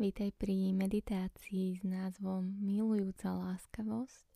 [0.00, 4.32] Vítaj pri meditácii s názvom Milujúca láskavosť,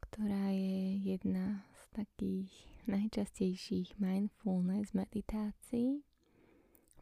[0.00, 2.48] ktorá je jedna z takých
[2.88, 6.08] najčastejších mindfulness meditácií,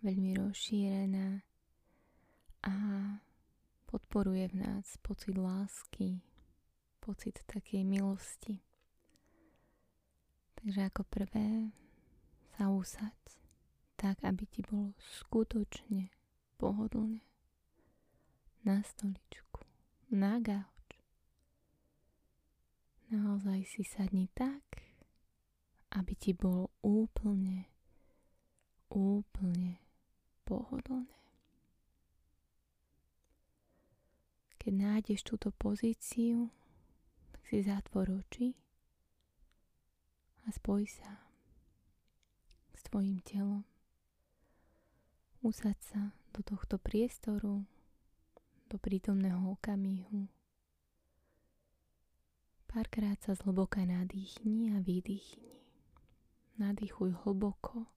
[0.02, 1.46] veľmi rozšírená
[2.66, 2.74] a
[3.86, 6.18] podporuje v nás pocit lásky,
[6.98, 8.66] pocit takej milosti.
[10.58, 11.70] Takže ako prvé
[12.58, 13.14] sa usaď
[13.94, 16.17] tak, aby ti bolo skutočne
[16.58, 17.22] pohodlne
[18.66, 19.62] na stoličku,
[20.10, 20.98] na gauč.
[23.08, 24.60] Naozaj si sadni tak,
[25.96, 27.64] aby ti bolo úplne,
[28.92, 29.80] úplne
[30.44, 31.16] pohodlné.
[34.58, 36.52] Keď nájdeš túto pozíciu,
[37.32, 38.52] tak si zatvor oči
[40.44, 41.24] a spoj sa
[42.76, 43.64] s tvojim telom.
[45.40, 46.02] Usaď sa
[46.38, 47.66] do tohto priestoru,
[48.70, 50.30] do prítomného okamihu.
[52.70, 55.58] Párkrát sa zhlboka nadýchni a vydýchni.
[56.62, 57.90] Nadýchuj hlboko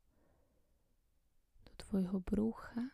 [1.70, 2.90] do tvojho brucha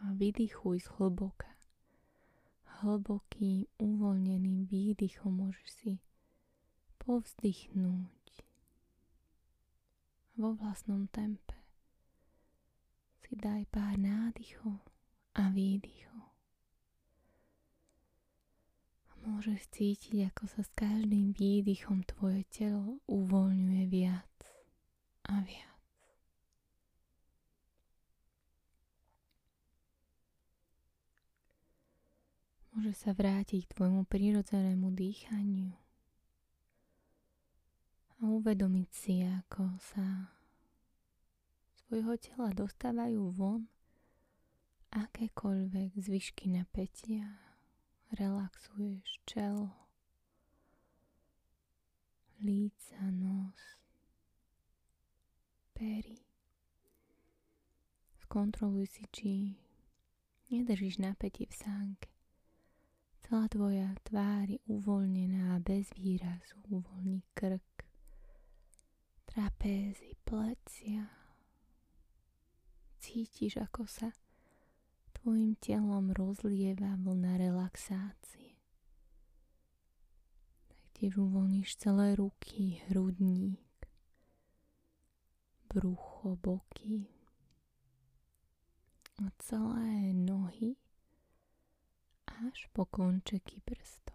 [0.00, 1.52] a vydýchuj zhlboka.
[2.80, 5.92] Hlbokým, uvoľneným výdychom môžeš si
[7.04, 8.32] povzdychnúť
[10.40, 11.57] vo vlastnom tempe.
[13.28, 14.80] Si daj pár nádychov
[15.36, 16.32] a výdychov.
[19.28, 24.32] Môžeš cítiť, ako sa s každým výdychom tvoje telo uvoľňuje viac
[25.28, 25.76] a viac.
[32.72, 35.76] Môže sa vrátiť k tvojmu prírodzenému dýchaniu
[38.08, 40.37] a uvedomiť si, ako sa
[41.88, 43.64] svojho tela dostávajú von
[44.92, 47.40] akékoľvek zvyšky napätia.
[48.12, 49.72] Relaxuješ čelo,
[52.44, 53.80] líca, nos,
[55.72, 56.28] pery.
[58.20, 59.32] Skontroluj si, či
[60.52, 62.12] nedržíš napätie v sánke.
[63.24, 66.60] Celá tvoja tvár je uvoľnená bez výrazu.
[66.68, 67.88] Uvoľni krk,
[69.24, 71.17] trapézy, plecia.
[72.98, 74.10] Cítiš, ako sa
[75.22, 78.58] tvojim telom rozlieva vlna relaxácie.
[80.70, 83.60] Taktiež uvoľníš celé ruky, hrudník,
[85.68, 87.06] brucho, boky
[89.20, 90.78] a celé nohy
[92.26, 94.07] až po končeky prstov.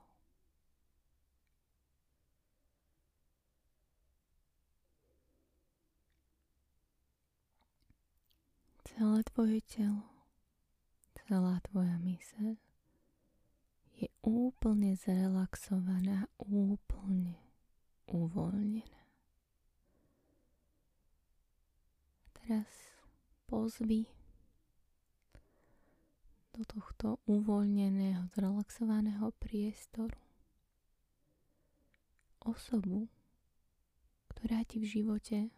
[8.93, 10.05] Celé tvoje telo,
[11.17, 12.53] celá tvoja myseľ
[13.97, 17.41] je úplne zrelaxovaná, úplne
[18.05, 19.01] uvoľnená.
[22.37, 22.69] Teraz
[23.49, 24.05] pozvi
[26.53, 30.21] do tohto uvoľneného, zrelaxovaného priestoru
[32.45, 33.09] osobu,
[34.37, 35.49] ktorá ti v živote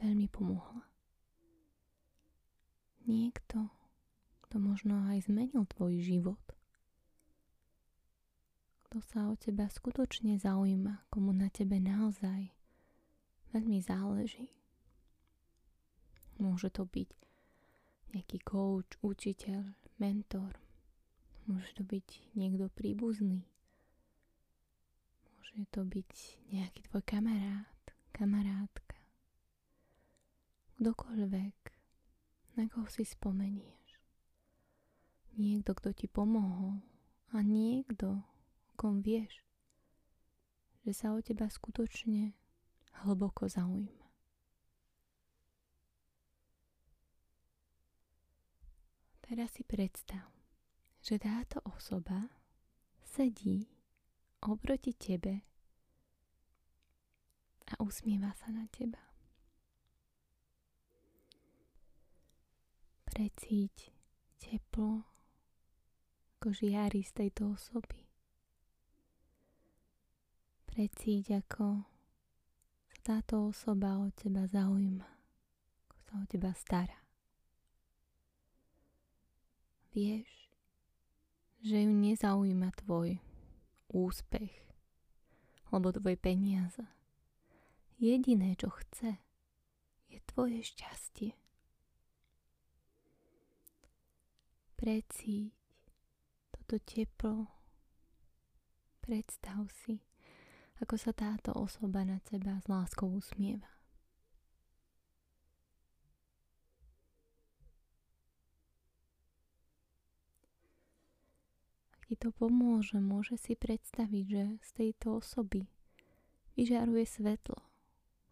[0.00, 0.87] veľmi pomohla.
[3.08, 3.72] Niekto,
[4.44, 6.44] kto možno aj zmenil tvoj život.
[8.84, 12.52] Kto sa o teba skutočne zaujíma, komu na tebe naozaj
[13.56, 14.52] veľmi záleží.
[16.36, 17.10] Môže to byť
[18.12, 20.56] nejaký coach, učiteľ, mentor.
[21.48, 23.48] Môže to byť niekto príbuzný.
[25.32, 26.12] Môže to byť
[26.52, 27.80] nejaký tvoj kamarát,
[28.12, 29.00] kamarátka.
[30.78, 31.57] Kdokoľvek,
[32.58, 34.02] na koho si spomenieš.
[35.38, 36.82] Niekto, kto ti pomohol
[37.30, 38.26] a niekto,
[38.74, 39.46] kom vieš,
[40.82, 42.34] že sa o teba skutočne
[43.06, 44.10] hlboko zaujíma.
[49.22, 50.26] Teraz si predstav,
[50.98, 52.32] že táto osoba
[53.04, 53.70] sedí
[54.42, 55.44] oproti tebe
[57.68, 59.07] a usmieva sa na teba.
[63.18, 63.90] Precíť
[64.38, 65.02] teplo,
[66.38, 68.06] ako žiari z tejto osoby.
[70.70, 71.82] Precíť, ako
[72.86, 75.10] sa táto osoba o teba zaujíma,
[75.90, 77.08] ako sa o teba stará
[79.98, 80.30] vieš,
[81.58, 83.18] že ju nezaujíma tvoj
[83.90, 84.54] úspech
[85.74, 86.86] alebo tvoje peniaze.
[87.98, 89.18] Jediné, čo chce,
[90.06, 91.34] je tvoje šťastie.
[94.78, 95.50] Precíť
[96.54, 97.50] toto teplo.
[99.02, 99.98] Predstav si,
[100.78, 103.78] ako sa táto osoba na teba s láskou usmieva.
[112.08, 115.68] ti to pomôže, môže si predstaviť, že z tejto osoby
[116.56, 117.60] vyžaruje svetlo.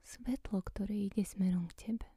[0.01, 2.16] Svetlo, ktoré ide smerom k tebe.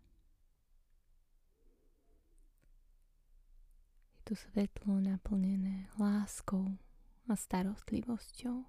[4.30, 6.78] To svetlo naplnené láskou
[7.26, 8.62] a starostlivosťou.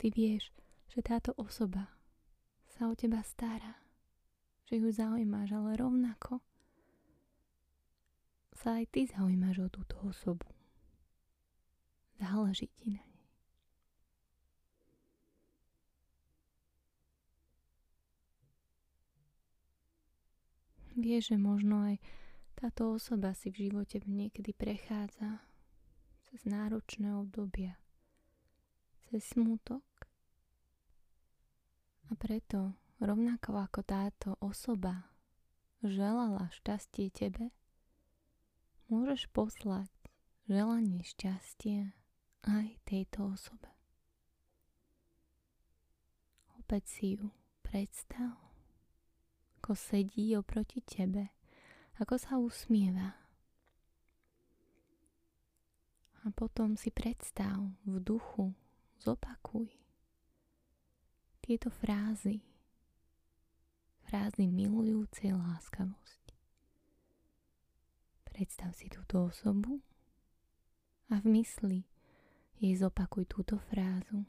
[0.00, 0.48] Ty vieš,
[0.88, 1.92] že táto osoba
[2.72, 3.82] sa o teba stará
[4.72, 6.40] že ju zaujímaš, ale rovnako
[8.56, 10.48] sa aj ty zaujímaš o túto osobu.
[12.16, 13.11] Záleží ti na
[20.92, 21.96] Vieš, že možno aj
[22.52, 25.40] táto osoba si v živote niekedy prechádza
[26.28, 27.80] cez náročné obdobia,
[29.08, 29.84] cez smutok.
[32.08, 35.08] A preto rovnako ako táto osoba
[35.80, 37.50] želala šťastie tebe,
[38.92, 39.90] môžeš poslať
[40.44, 41.96] želanie šťastia
[42.44, 43.70] aj tejto osobe.
[46.60, 47.32] Opäť si ju
[47.64, 48.41] predstav,
[49.62, 51.30] ako sedí oproti tebe,
[52.02, 53.14] ako sa usmieva.
[56.26, 58.50] A potom si predstav v duchu,
[58.98, 59.70] zopakuj
[61.46, 62.42] tieto frázy,
[64.02, 66.34] frázy milujúcej láskavosti.
[68.26, 69.78] Predstav si túto osobu
[71.06, 71.86] a v mysli
[72.58, 74.26] jej zopakuj túto frázu.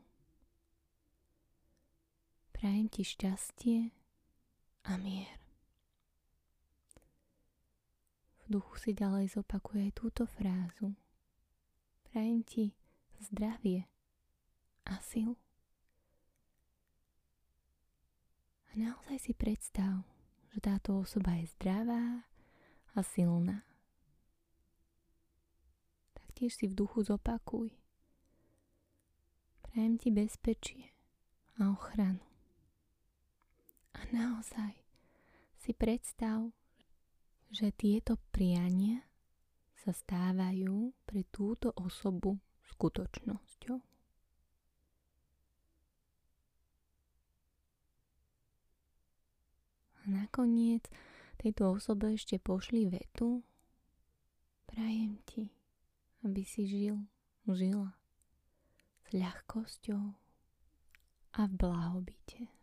[2.54, 4.03] Prajem ti šťastie
[4.84, 5.40] a mier.
[8.44, 10.92] V duchu si ďalej zopakuj aj túto frázu.
[12.12, 12.76] Prajem ti
[13.24, 13.88] zdravie
[14.84, 15.40] a silu.
[18.68, 20.04] A naozaj si predstav,
[20.52, 22.28] že táto osoba je zdravá
[22.94, 23.64] a silná.
[26.14, 27.72] Taktiež si v duchu zopakuj.
[29.64, 30.92] Prajem ti bezpečie
[31.62, 32.33] a ochranu.
[34.14, 34.78] Naozaj
[35.58, 36.54] si predstav,
[37.50, 39.02] že tieto priania
[39.74, 42.38] sa stávajú pre túto osobu
[42.70, 43.78] skutočnosťou.
[49.98, 50.86] A nakoniec
[51.42, 53.42] tejto osobe ešte pošli vetu.
[54.70, 55.50] Prajem ti,
[56.22, 57.02] aby si žil,
[57.50, 57.98] žila
[59.04, 60.04] s ľahkosťou
[61.34, 62.63] a v blahobite.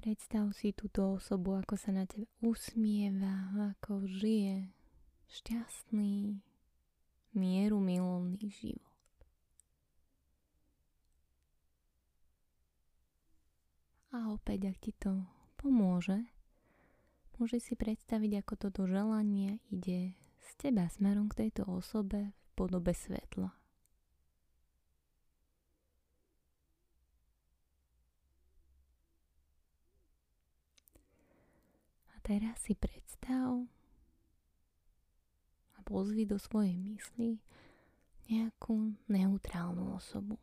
[0.00, 4.72] Predstav si túto osobu, ako sa na teba usmieva, ako žije
[5.28, 6.40] šťastný,
[7.36, 8.96] mieru milovný život.
[14.16, 15.20] A opäť, ak ti to
[15.60, 16.24] pomôže,
[17.36, 20.16] môže si predstaviť, ako toto želanie ide
[20.48, 23.59] z teba smerom k tejto osobe v podobe svetla.
[32.30, 33.66] Teraz si predstav
[35.74, 37.42] a pozvi do svojej mysli
[38.30, 40.38] nejakú neutrálnu osobu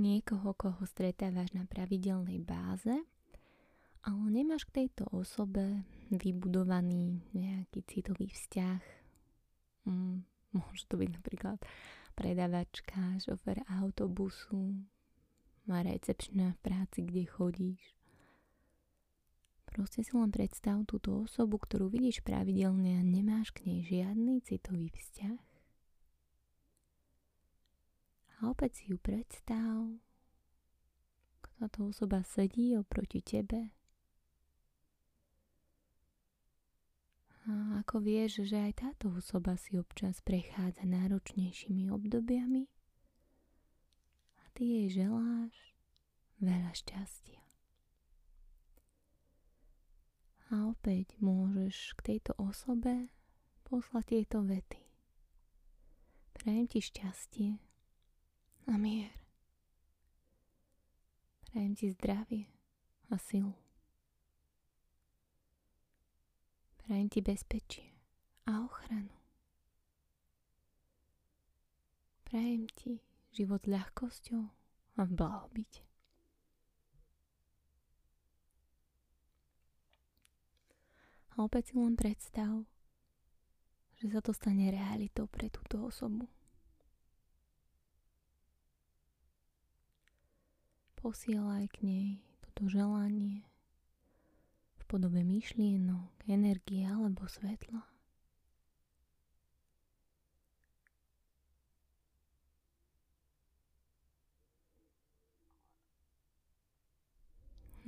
[0.00, 2.96] niekoho, koho stretávaš na pravidelnej báze,
[4.00, 8.82] ale nemáš k tejto osobe vybudovaný nejaký citový vzťah.
[9.84, 10.24] Mm,
[10.56, 11.58] môže to byť napríklad
[12.16, 14.80] predavačka, šofer autobusu,
[15.68, 17.99] má recepčná v práci, kde chodíš.
[19.70, 24.90] Proste si len predstav túto osobu, ktorú vidíš pravidelne a nemáš k nej žiadny citový
[24.90, 25.50] vzťah
[28.40, 30.00] a opäť si ju predstav,
[31.60, 33.68] táto osoba sedí oproti tebe.
[37.44, 42.64] A ako vieš, že aj táto osoba si občas prechádza náročnejšími obdobiami
[44.40, 45.52] a ty jej želáš
[46.40, 47.39] veľa šťastia.
[50.50, 53.14] A opäť môžeš k tejto osobe
[53.62, 54.82] poslať tieto vety.
[56.34, 57.48] Prajem ti šťastie
[58.66, 59.14] a mier.
[61.50, 62.50] Prajem ti zdravie
[63.10, 63.54] a silu.
[66.82, 67.86] Prajem ti bezpečie
[68.46, 69.14] a ochranu.
[72.26, 74.42] Prajem ti, život s ľahkosťou
[74.98, 75.89] a v blahobite.
[81.40, 82.68] Opäť si len predstav,
[83.96, 86.28] že sa to stane realitou pre túto osobu.
[91.00, 92.08] Posielaj k nej
[92.44, 93.48] toto želanie
[94.76, 97.88] v podobe myšlienok, energie alebo svetla.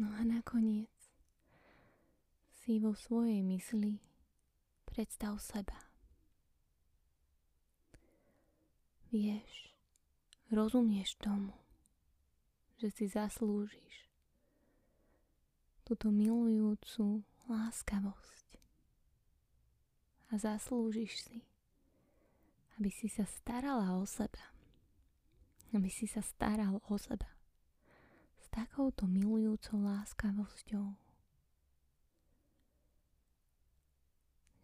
[0.00, 1.01] No a nakoniec
[2.62, 3.98] si vo svojej mysli
[4.86, 5.90] predstav seba.
[9.10, 9.74] Vieš,
[10.54, 11.50] rozumieš tomu,
[12.78, 14.06] že si zaslúžiš
[15.82, 18.48] túto milujúcu láskavosť
[20.30, 21.38] a zaslúžiš si,
[22.78, 24.54] aby si sa starala o seba,
[25.74, 27.28] aby si sa staral o seba
[28.38, 31.11] s takouto milujúcou láskavosťou.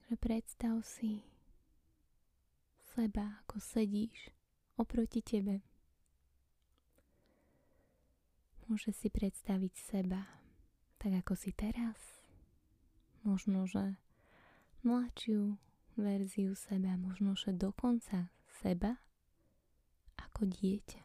[0.09, 1.21] Že predstav si
[2.97, 4.33] seba, ako sedíš
[4.81, 5.61] oproti tebe
[8.69, 10.29] Môže si predstaviť seba
[11.01, 12.21] tak, ako si teraz.
[13.25, 13.97] Možno, že
[14.85, 15.57] mladšiu
[15.97, 18.29] verziu seba, možno, že dokonca
[18.61, 19.01] seba
[20.21, 21.03] ako dieťa.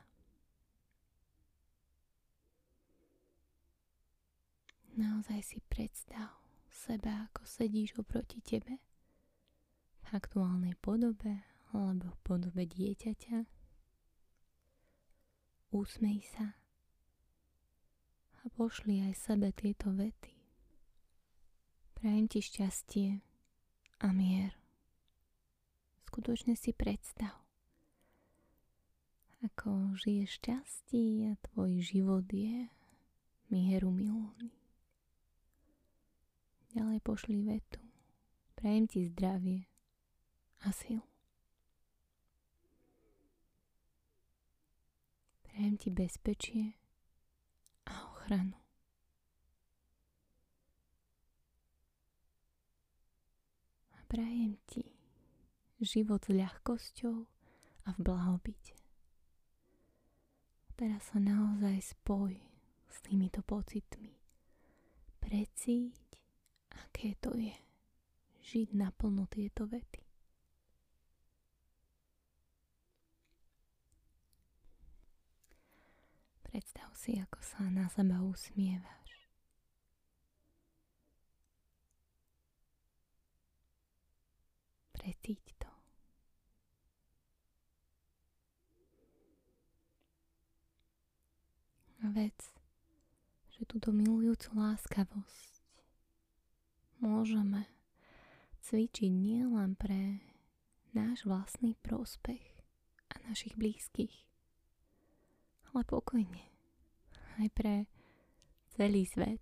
[5.00, 6.36] Naozaj si predstav
[6.68, 8.84] seba, ako sedíš oproti tebe
[10.13, 11.41] aktuálnej podobe
[11.74, 13.50] alebo v podobe dieťaťa.
[15.74, 16.53] Úsmej sa
[18.43, 20.38] a pošli aj sebe tieto vety.
[21.98, 23.25] Prajem ti šťastie
[24.05, 24.53] a mier.
[26.05, 27.34] Skutočne si predstav,
[29.41, 32.70] ako žiješ šťastí a tvoj život je
[33.50, 34.53] mieru milný.
[36.77, 37.82] Ďalej pošli vetu.
[38.53, 39.73] Prajem ti zdravie
[40.63, 41.03] a silu.
[45.43, 46.74] Prajem ti bezpečie
[48.24, 48.58] ochranu.
[53.91, 54.96] A prajem ti
[55.84, 57.17] život s ľahkosťou
[57.84, 58.74] a v blahobite.
[60.79, 62.39] Teraz sa naozaj spoj
[62.88, 64.15] s týmito pocitmi.
[65.20, 66.00] Precíť,
[66.72, 67.53] aké to je
[68.41, 70.12] žiť naplno tieto vety.
[76.54, 79.10] Predstav si, ako sa na seba usmievaš.
[84.94, 85.72] Precíť to.
[92.06, 92.38] A vec,
[93.58, 95.58] že túto milujúcu láskavosť
[97.02, 97.66] môžeme
[98.62, 100.22] cvičiť nielen pre
[100.94, 102.46] náš vlastný prospech
[103.10, 104.14] a našich blízkych,
[105.74, 106.44] ale pokojne.
[107.42, 107.89] Aj pre
[108.77, 109.42] celý svet.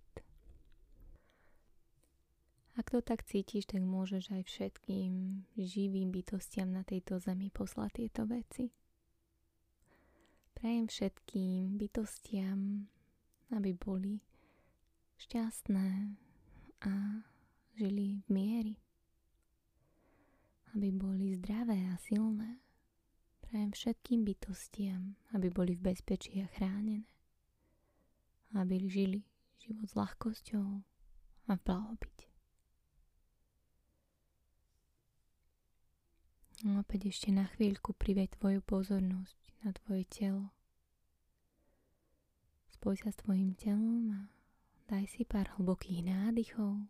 [2.72, 8.24] Ak to tak cítiš, tak môžeš aj všetkým živým bytostiam na tejto zemi poslať tieto
[8.24, 8.72] veci.
[10.56, 12.88] Prajem všetkým bytostiam,
[13.52, 14.24] aby boli
[15.20, 16.16] šťastné
[16.88, 16.92] a
[17.76, 18.74] žili v miery.
[20.72, 22.56] Aby boli zdravé a silné
[23.52, 27.04] Prajem všetkým bytostiam, aby boli v bezpečí a chránené.
[28.56, 29.28] Aby žili
[29.60, 30.80] život s ľahkosťou
[31.44, 32.32] a v blahobite.
[36.64, 39.36] No opäť ešte na chvíľku priveď tvoju pozornosť
[39.68, 40.48] na tvoje telo.
[42.72, 44.20] Spoj sa s tvojim telom a
[44.88, 46.88] daj si pár hlbokých nádychov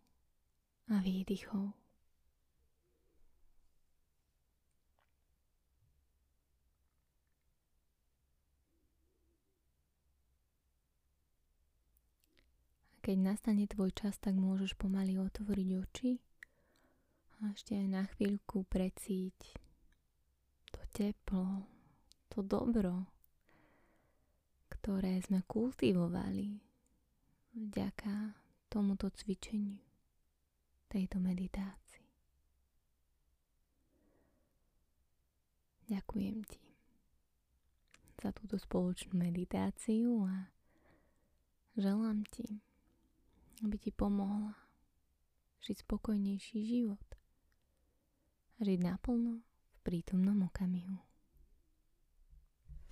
[0.87, 1.82] a výdychov.
[13.03, 16.11] Keď nastane tvoj čas, tak môžeš pomaly otvoriť oči
[17.43, 19.59] a ešte aj na chvíľku precíť
[20.71, 21.67] to teplo,
[22.31, 23.11] to dobro,
[24.71, 26.63] ktoré sme kultivovali
[27.51, 28.39] vďaka
[28.71, 29.83] tomuto cvičeniu,
[30.87, 32.07] tejto meditácii.
[35.91, 36.63] Ďakujem ti
[38.23, 40.47] za túto spoločnú meditáciu a
[41.75, 42.63] želám ti,
[43.61, 44.57] aby ti pomohla
[45.61, 47.05] žiť spokojnejší život
[48.57, 51.12] a žiť naplno v prítomnom okamihu.